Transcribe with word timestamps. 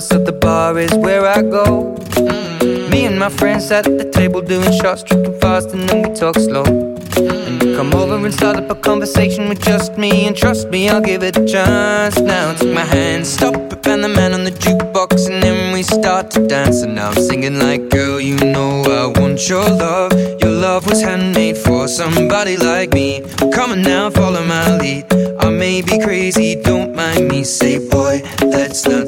So 0.00 0.18
the 0.18 0.32
bar 0.32 0.78
is 0.78 0.94
where 0.94 1.26
I 1.26 1.42
go. 1.42 1.94
Mm-hmm. 1.96 2.90
Me 2.90 3.06
and 3.06 3.18
my 3.18 3.28
friends 3.28 3.66
sat 3.66 3.86
at 3.86 3.98
the 3.98 4.10
table 4.10 4.40
doing 4.40 4.72
shots, 4.72 5.02
tripping 5.02 5.38
fast, 5.40 5.70
and 5.70 5.88
then 5.88 6.08
we 6.08 6.14
talk 6.14 6.36
slow. 6.36 6.64
And 6.64 7.62
you 7.62 7.76
come 7.76 7.92
over 7.94 8.14
and 8.14 8.32
start 8.32 8.56
up 8.56 8.70
a 8.70 8.74
conversation 8.74 9.48
with 9.48 9.60
just 9.62 9.98
me, 9.98 10.26
and 10.26 10.36
trust 10.36 10.68
me, 10.68 10.88
I'll 10.88 11.00
give 11.00 11.22
it 11.22 11.36
a 11.36 11.44
chance. 11.46 12.18
Now 12.18 12.54
take 12.54 12.74
my 12.74 12.84
hand, 12.84 13.26
stop 13.26 13.54
it, 13.54 13.86
and 13.86 14.04
the 14.04 14.08
man 14.08 14.34
on 14.34 14.44
the 14.44 14.50
jukebox, 14.50 15.28
and 15.30 15.42
then 15.42 15.72
we 15.72 15.82
start 15.82 16.30
to 16.32 16.46
dance. 16.46 16.82
And 16.82 16.94
now 16.94 17.10
I'm 17.10 17.14
singing 17.14 17.58
like, 17.58 17.88
girl, 17.88 18.20
you 18.20 18.36
know 18.36 18.82
I 18.82 19.18
want 19.18 19.48
your 19.48 19.68
love. 19.68 20.12
Your 20.40 20.52
love 20.52 20.86
was 20.86 21.02
handmade 21.02 21.56
for 21.56 21.88
somebody 21.88 22.56
like 22.56 22.92
me. 22.92 23.22
Come 23.52 23.72
on 23.72 23.82
now, 23.82 24.10
follow 24.10 24.44
my 24.44 24.76
lead. 24.78 25.06
I 25.40 25.50
may 25.50 25.82
be 25.82 25.98
crazy, 26.00 26.60
don't 26.62 26.94
mind 26.94 27.28
me. 27.28 27.42
Say, 27.44 27.78
boy, 27.88 28.22
let's 28.42 28.86
not 28.86 29.07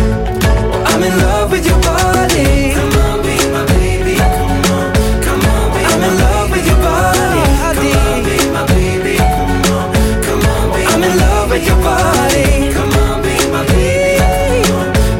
I'm 1.01 1.11
in 1.11 1.17
love 1.17 1.49
with 1.49 1.65
your 1.65 1.81
body. 1.81 2.73
Come 2.75 2.93
on, 3.01 3.23
be 3.23 3.33
my 3.49 3.65
baby. 3.73 4.17
Come 4.17 4.61
on, 4.69 4.93
come 5.25 5.41
on, 5.49 5.73
be 5.73 5.81
I'm 5.81 6.03
in 6.03 6.15
love 6.19 6.51
with 6.51 6.67
your 6.67 6.77
body. 6.77 7.57
Come 7.81 7.97
on, 8.05 8.23
be 8.23 8.37
my 8.53 8.65
baby. 8.67 9.17
Come 9.17 9.49
on, 9.73 9.93
come 10.21 10.45
on, 10.45 10.69
be 10.77 10.85
I'm 10.85 11.03
in 11.03 11.17
love 11.17 11.49
with 11.49 11.65
your 11.65 11.81
body. 11.81 12.71
Come 12.71 12.93
on, 13.01 13.23
be 13.23 13.33
my 13.49 13.65
baby. 13.65 14.61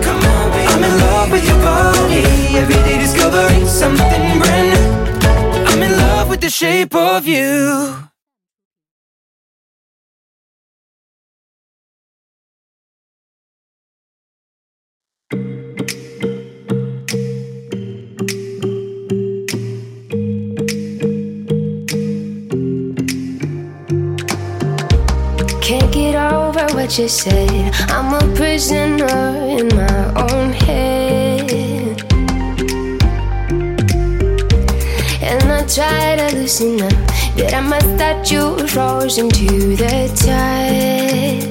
Come 0.06 0.21
on, 0.21 0.51
be 0.53 0.61
I'm 0.69 0.83
in 0.83 0.97
love 1.00 1.31
with 1.31 1.47
your 1.50 1.57
body. 1.57 2.21
Every 2.61 2.75
day 2.85 3.00
discovering 3.00 3.65
something 3.65 4.38
brand 4.38 4.69
new. 4.69 5.65
I'm 5.65 5.81
in 5.81 5.97
love 5.97 6.29
with 6.29 6.41
the 6.41 6.51
shape 6.51 6.94
of 6.94 7.25
you. 7.25 8.10
Can't 25.71 25.94
get 25.94 26.15
over 26.15 26.65
what 26.75 27.00
you 27.00 27.07
said. 27.07 27.73
I'm 27.89 28.13
a 28.13 28.35
prisoner 28.35 29.07
in 29.57 29.69
my 29.69 30.27
own 30.27 30.51
head. 30.51 32.03
And 35.23 35.44
I 35.50 35.65
try 35.65 36.18
to 36.18 36.35
loosen 36.35 36.81
up, 36.81 36.91
but 37.38 37.53
I 37.53 37.62
must 37.62 37.97
that 38.00 38.29
you 38.29 38.68
frozen 38.68 39.29
to 39.29 39.77
the 39.77 40.12
tide. 40.13 41.50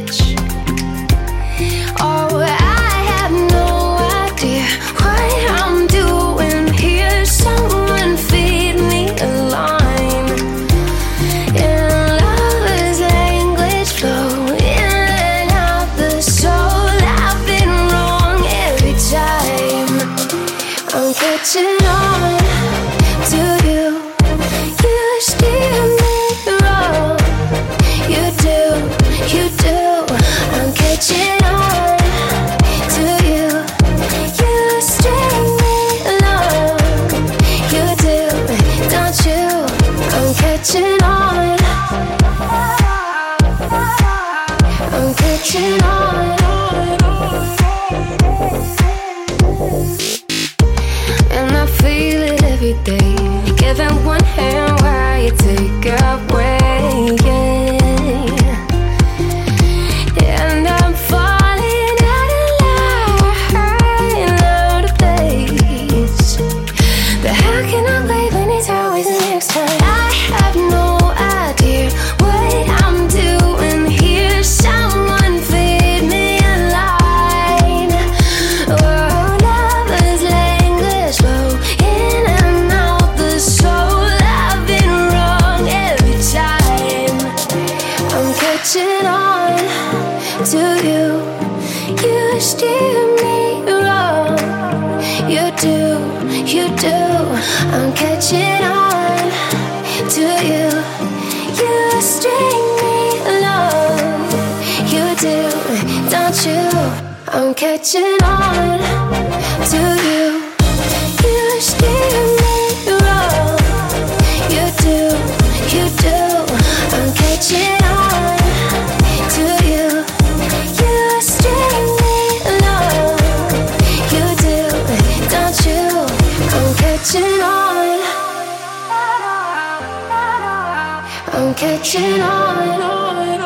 I'm 131.50 131.56
catching 131.56 132.20
on. 132.20 133.41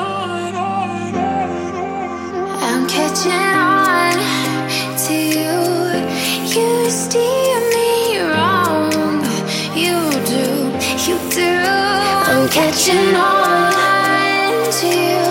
I'm 2.60 2.86
catching 2.86 3.32
on 3.32 4.12
to 5.06 5.14
you. 5.14 5.56
You 6.54 6.90
steer 6.90 7.60
me 7.72 8.18
wrong. 8.28 9.24
You 9.74 9.96
do, 10.28 10.44
you 11.06 11.16
do. 11.30 11.52
I'm 12.28 12.46
catching 12.50 13.16
on 13.16 13.72
to 14.78 14.86
you. 14.86 15.24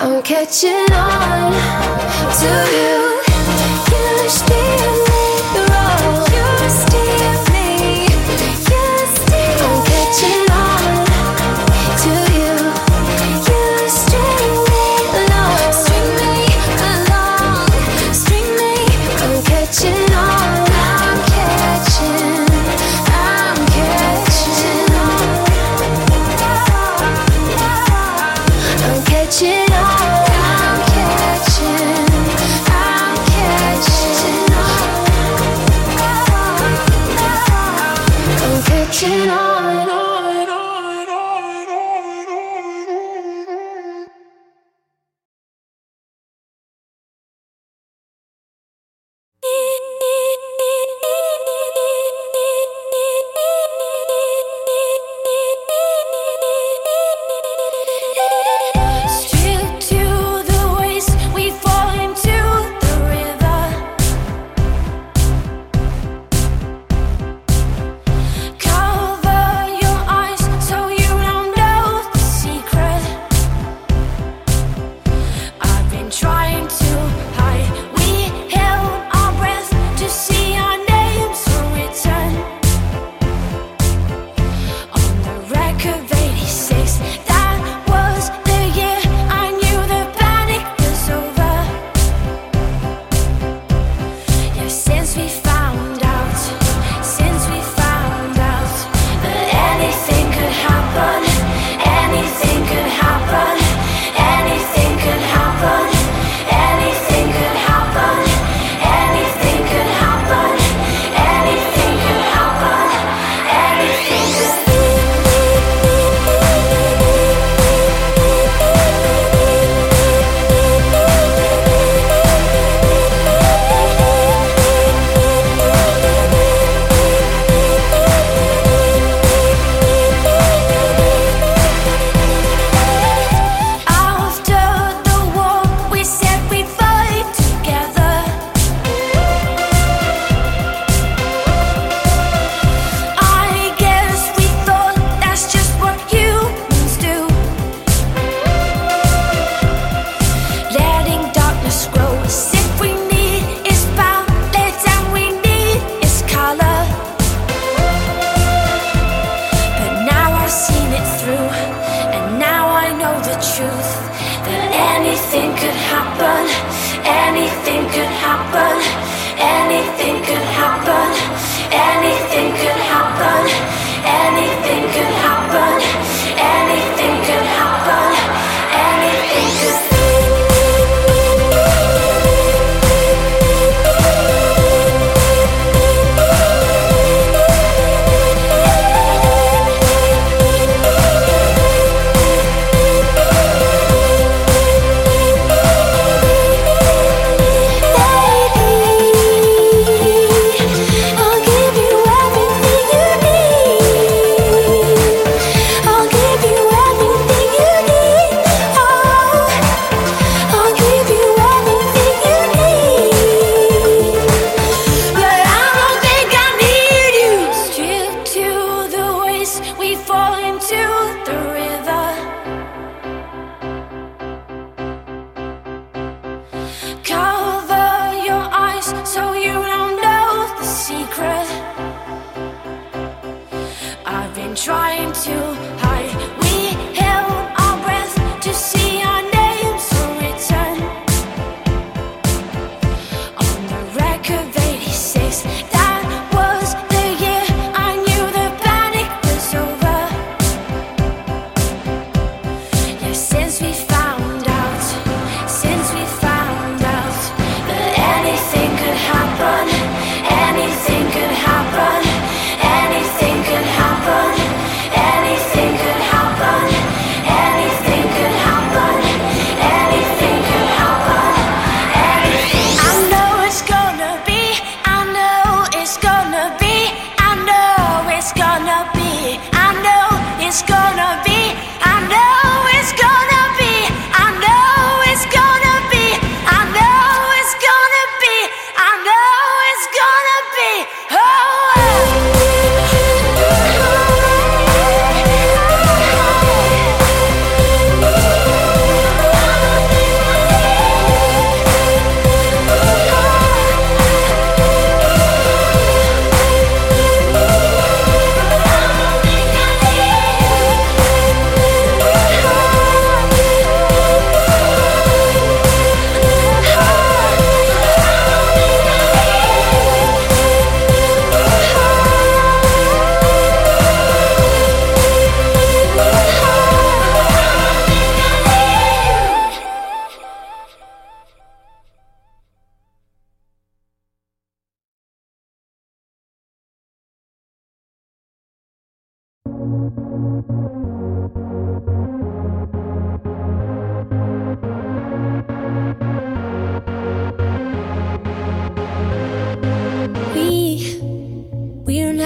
I'm 0.00 0.22
catching 0.24 0.92
on 0.92 1.52
to 2.40 2.50
you. 2.74 2.97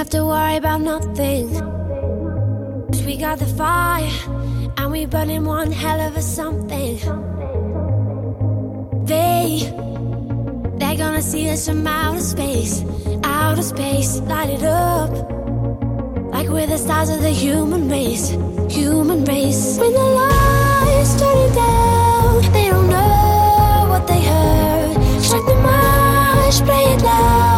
have 0.02 0.10
to 0.10 0.26
worry 0.26 0.56
about 0.56 0.80
nothing. 0.80 1.48
Cause 2.88 3.04
we 3.04 3.16
got 3.16 3.38
the 3.38 3.46
fire, 3.46 4.10
and 4.76 4.90
we 4.90 5.06
burning 5.06 5.44
one 5.44 5.70
hell 5.70 6.00
of 6.00 6.16
a 6.16 6.22
something. 6.22 6.96
They, 9.04 9.70
they're 10.78 10.96
gonna 10.96 11.22
see 11.22 11.48
us 11.50 11.68
from 11.68 11.86
outer 11.86 12.18
space, 12.18 12.82
outer 13.22 13.62
space, 13.62 14.18
light 14.22 14.50
it 14.50 14.64
up. 14.64 15.41
We're 16.52 16.66
the 16.66 16.76
stars 16.76 17.08
of 17.08 17.22
the 17.22 17.30
human 17.30 17.88
race, 17.88 18.28
human 18.68 19.24
race. 19.24 19.78
When 19.78 19.94
the 19.94 19.98
lights 19.98 21.18
turn 21.18 21.54
down, 21.54 22.52
they 22.52 22.68
don't 22.68 22.90
know 22.90 23.86
what 23.88 24.06
they 24.06 24.20
heard. 24.20 25.22
Strike 25.22 25.46
the 25.46 25.54
march, 25.54 26.60
play 26.66 26.92
it 26.92 27.02
loud. 27.02 27.51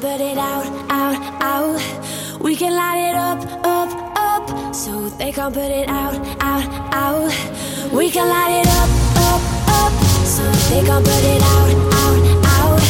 Put 0.00 0.20
it 0.20 0.38
out, 0.38 0.64
out, 0.90 1.18
out. 1.42 2.40
We 2.40 2.54
can 2.54 2.72
light 2.72 3.10
it 3.10 3.16
up, 3.16 3.40
up, 3.64 3.90
up. 4.16 4.72
So 4.72 5.08
they 5.18 5.32
can't 5.32 5.52
put 5.52 5.72
it 5.72 5.88
out, 5.88 6.14
out, 6.38 6.62
out. 6.92 7.32
We 7.92 8.08
can 8.08 8.28
light 8.28 8.60
it 8.60 8.68
up, 8.78 8.90
up, 9.26 9.42
up. 9.66 9.92
So 10.24 10.44
they 10.70 10.86
can't 10.86 11.04
put 11.04 11.24
it 11.24 11.42
out, 11.42 11.74
out, 11.98 12.20
out. 12.46 12.80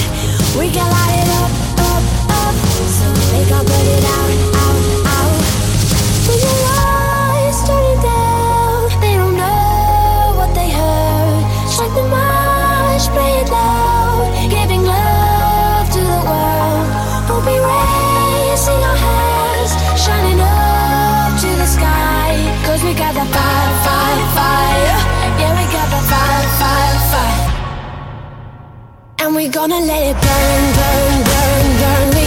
We 0.59 0.69
can 0.69 0.85
light 0.85 1.17
it 1.23 1.29
up, 1.41 1.51
up, 1.89 2.05
up. 2.29 2.55
So 2.99 3.09
they 3.33 3.45
can't 3.49 3.67
put 3.67 3.87
it 3.97 4.05
out, 4.05 4.33
out, 4.61 4.77
out. 5.17 5.41
When 6.29 6.39
your 6.45 6.61
eyes 6.77 7.57
turning 7.65 8.03
down, 8.05 9.01
they 9.01 9.17
don't 9.17 9.35
know 9.35 10.35
what 10.37 10.55
they 10.55 10.69
heard. 10.69 11.71
Strike 11.71 11.95
the 11.95 12.07
match, 12.11 13.09
play 13.09 13.41
it 13.41 13.49
loud. 13.49 13.88
we 29.39 29.47
gonna 29.47 29.79
let 29.79 30.03
it 30.03 30.17
burn, 30.21 30.75
burn, 30.75 31.25
burn, 31.25 32.11
burn. 32.11 32.18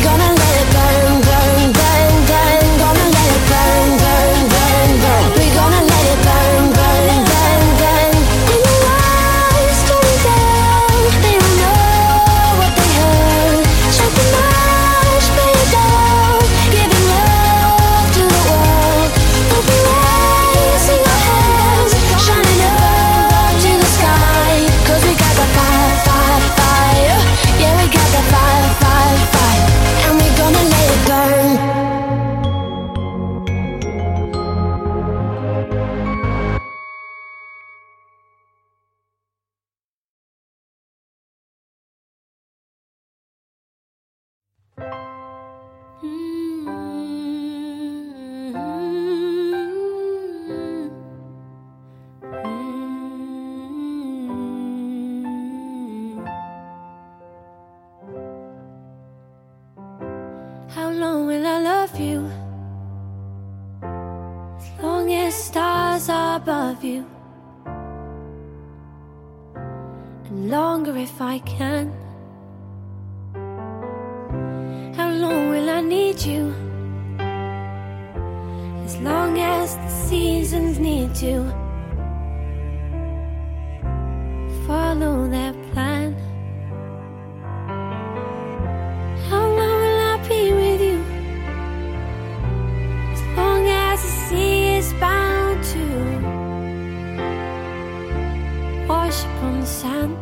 the 99.23 99.65
sand. 99.65 100.17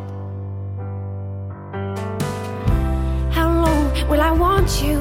How 3.32 3.48
long 3.64 4.08
will 4.08 4.20
I 4.20 4.30
want 4.30 4.82
you? 4.82 4.98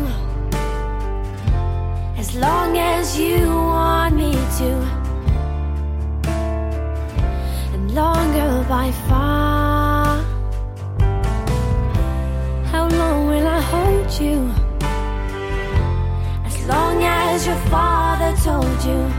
As 2.17 2.35
long 2.35 2.77
as 2.77 3.19
you 3.19 3.47
want 3.47 4.15
me 4.15 4.31
to, 4.59 4.71
and 7.73 7.93
longer 7.93 8.65
by 8.67 8.91
far. 9.07 10.23
How 12.71 12.87
long 12.87 13.27
will 13.27 13.47
I 13.47 13.61
hold 13.61 14.09
you? 14.19 14.37
As 16.45 16.57
long 16.67 17.03
as 17.03 17.45
your 17.47 17.61
father 17.71 18.31
told 18.43 18.83
you. 18.85 19.18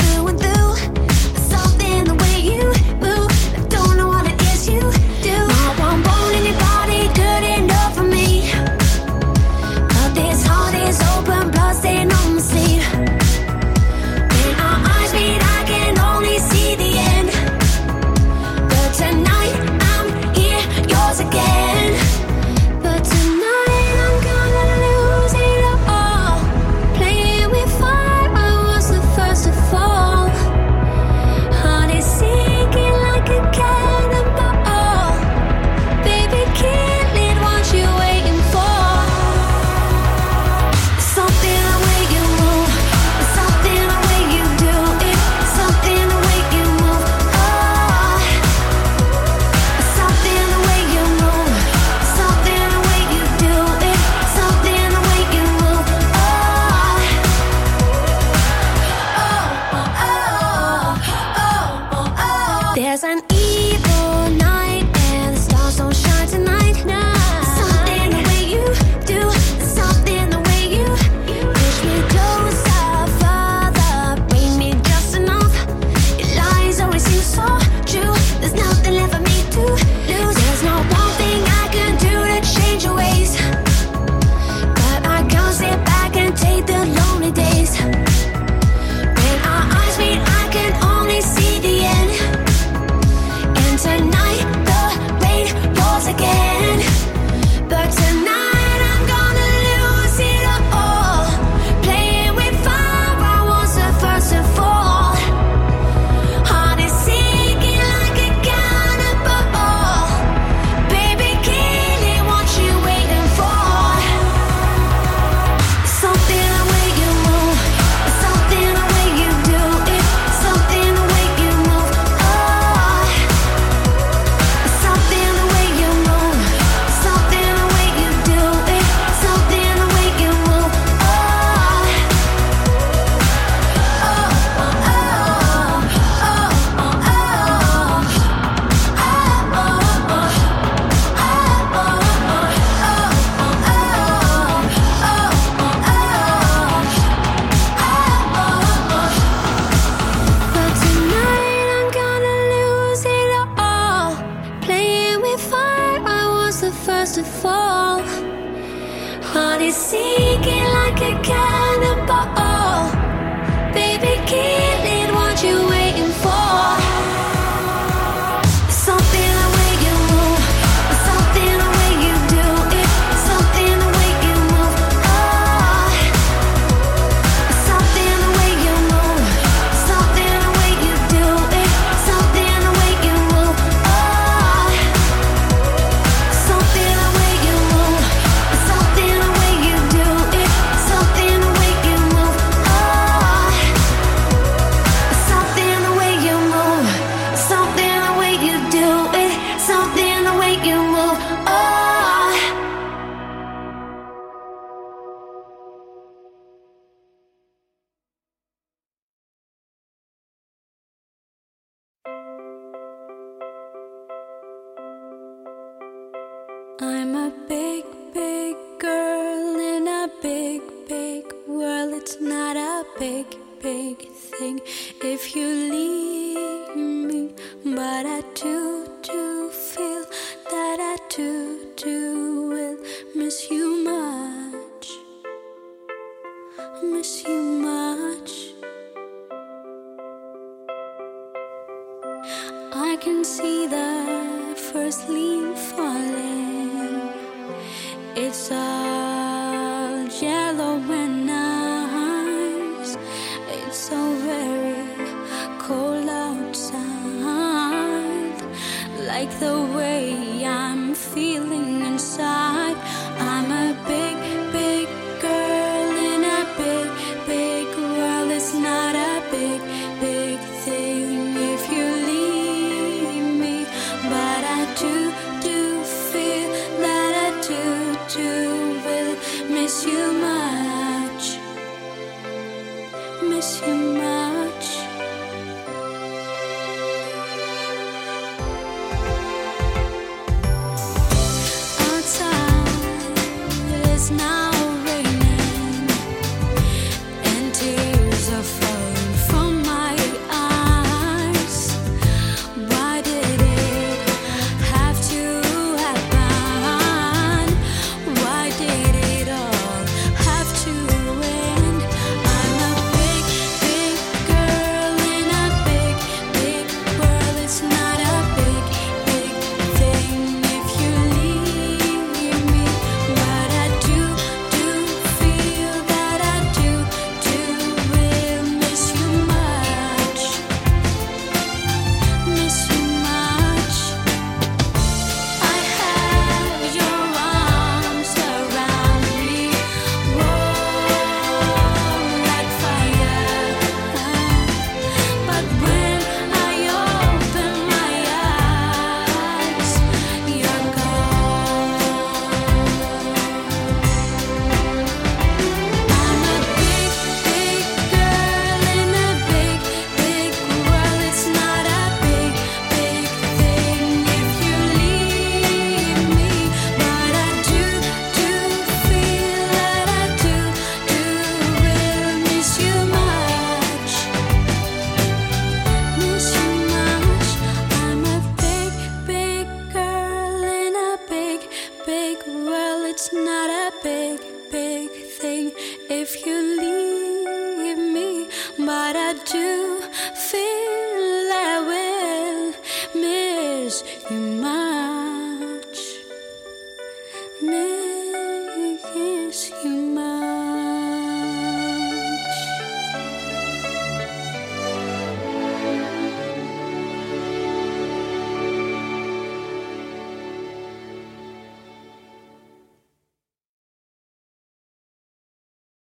Do 278.13 278.81
will 278.83 279.15
miss 279.47 279.85
you 279.85 280.20